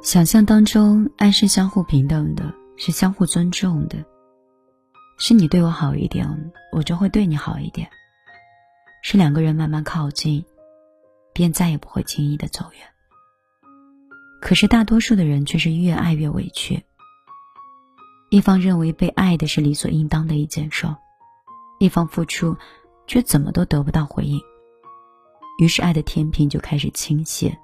[0.00, 4.04] 想象当中，爱是相互平等的，是相互尊重的，
[5.18, 7.90] 是你对我好一点，我就会对你好一点，
[9.02, 10.44] 是两个人慢慢靠近，
[11.34, 12.82] 便再也不会轻易的走远。
[14.40, 16.84] 可是大多数的人却是越爱越委屈，
[18.30, 20.86] 一方认为被爱的是理所应当的一件事，
[21.80, 22.56] 一方付出，
[23.08, 24.40] 却怎么都得不到回应，
[25.58, 27.58] 于是爱的天平就开始倾斜，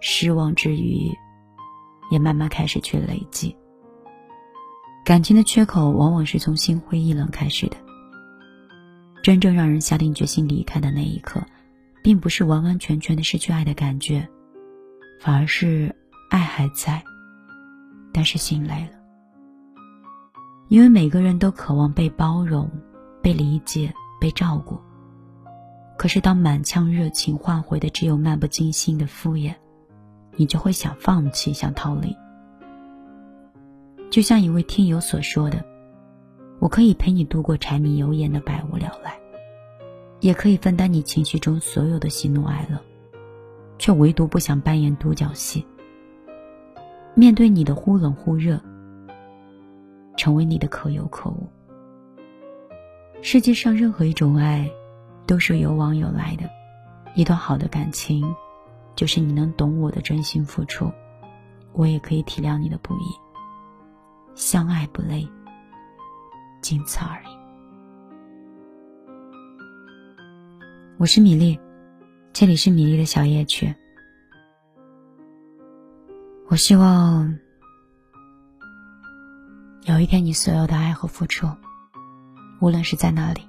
[0.00, 1.16] 失望之余，
[2.10, 3.54] 也慢慢开始去累积。
[5.04, 7.76] 感情的缺口往往是从心灰意冷开始的，
[9.22, 11.42] 真正让人下定决心离开的那一刻，
[12.02, 14.26] 并不是完完全全的失去爱的感觉。
[15.20, 15.94] 反而是
[16.30, 17.02] 爱还在，
[18.12, 18.98] 但是心累了。
[20.68, 22.70] 因为每个人都渴望被包容、
[23.22, 24.78] 被理解、被照顾。
[25.96, 29.54] 可是当满腔热情换回的只有漫不经心的敷衍，
[30.36, 32.16] 你就会想放弃，想逃离。
[34.10, 35.64] 就像一位听友所说的
[36.60, 39.18] ：“我可以陪你度过柴米油盐的百无聊赖，
[40.20, 42.78] 也可以分担你情绪中所有的喜怒哀乐。”
[43.76, 45.66] 却唯独不想扮演独角戏。
[47.16, 48.60] 面对你的忽冷忽热，
[50.16, 51.48] 成为你的可有可无。
[53.20, 54.70] 世界上任何一种爱，
[55.26, 56.48] 都是有往有来的。
[57.16, 58.24] 一段好的感情，
[58.96, 60.90] 就是你能懂我的真心付出，
[61.72, 63.06] 我也可以体谅你的不易。
[64.34, 65.28] 相爱不累，
[66.60, 67.26] 仅此而已。
[70.98, 71.58] 我是米粒。
[72.32, 73.72] 这里是米粒的小夜曲。
[76.48, 77.38] 我希望
[79.82, 81.48] 有一天，你所有的爱和付出，
[82.60, 83.42] 无论是在哪里，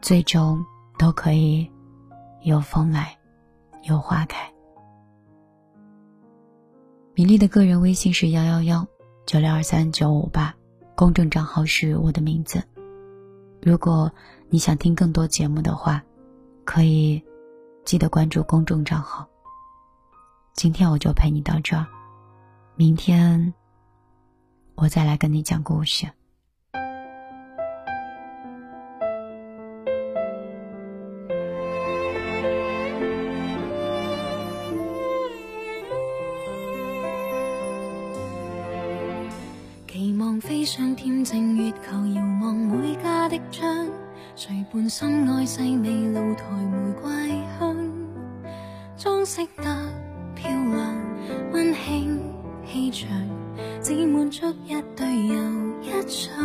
[0.00, 0.64] 最终
[0.96, 1.68] 都可以
[2.42, 3.18] 有风来，
[3.86, 4.52] 有花开。
[7.14, 8.86] 米粒的个人微信是幺幺幺
[9.24, 10.54] 九六二三九五八，
[10.94, 12.62] 公众账号是我的名字。
[13.62, 14.12] 如果
[14.48, 16.02] 你想听更多节目的话。
[16.68, 17.22] 可以
[17.84, 19.24] 记得关注公众账号。
[20.52, 21.86] 今天我就陪你到这儿，
[22.74, 23.54] 明天
[24.74, 26.10] 我再来跟你讲故事。
[41.06, 43.86] 恬静月球，遥望每家的窗。
[44.34, 47.12] 谁伴心爱细味露台玫瑰
[47.60, 47.76] 香，
[48.96, 49.62] 装饰得
[50.34, 50.96] 漂亮，
[51.52, 52.18] 温馨
[52.66, 53.08] 气场，
[53.80, 55.36] 只满足一对又
[55.80, 56.44] 一双。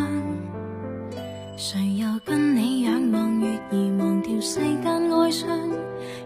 [1.58, 5.50] 谁又跟你仰望月儿，忘掉世间哀伤？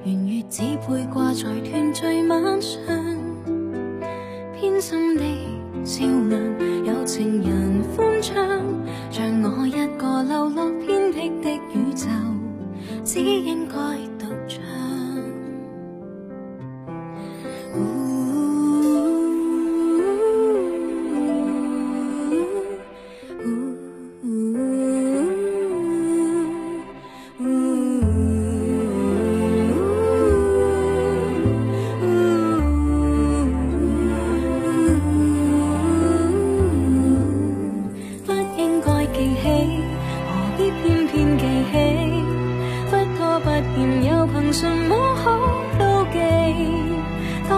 [0.04, 2.82] 圆月只配挂在团聚晚上，
[4.60, 5.24] 偏心的
[5.86, 7.55] 照亮，有情人
[8.34, 8.85] 欢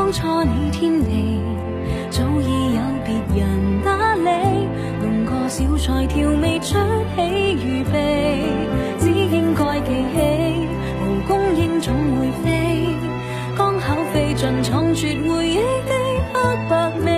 [0.07, 1.41] 当初你天地
[2.09, 3.13] 早已有别
[3.43, 4.29] 人打理，
[5.01, 6.77] 弄个小菜调味出
[7.13, 8.45] 起预备，
[8.97, 10.69] 只应该记起，
[11.03, 12.87] 蒲公英总会飞，
[13.57, 15.93] 刚巧飞进藏绝回忆的
[16.31, 17.16] 黑白味，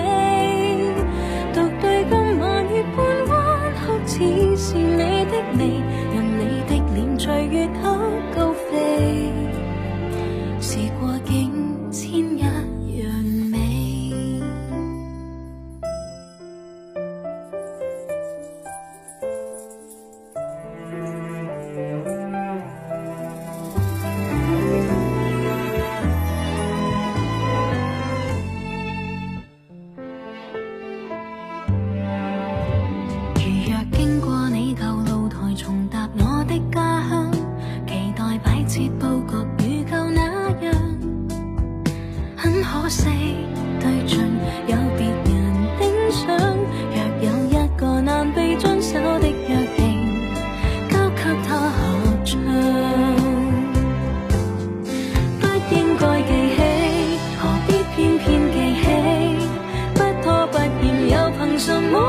[61.60, 62.09] 什么？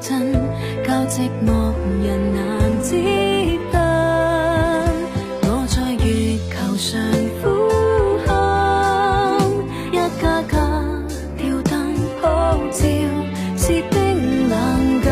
[0.00, 0.32] 真
[0.82, 3.78] 教，寂寞人难接近。
[5.42, 6.88] 我在月球上
[7.42, 7.44] 呼
[8.26, 8.30] 喊，
[9.92, 10.52] 一家家
[11.36, 12.22] 吊灯普
[12.70, 12.80] 照，
[13.58, 14.54] 是冰冷
[15.02, 15.08] 感。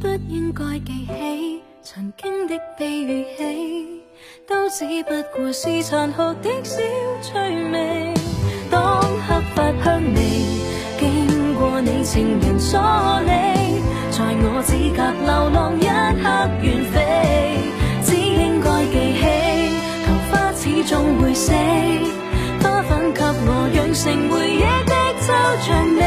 [0.00, 4.02] 不应该记起曾经的悲与喜，
[4.48, 6.80] 都只不过是残酷的小
[7.20, 7.34] 趣
[7.72, 8.01] 味。
[15.24, 16.28] 流浪一刻
[16.62, 16.94] 远飞，
[18.04, 19.22] 只应该记起，
[20.04, 21.52] 桃花始终会死，
[22.62, 25.32] 花粉给我养成回忆的抽
[25.62, 26.00] 象美，